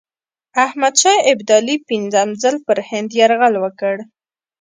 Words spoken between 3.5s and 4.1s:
وکړ.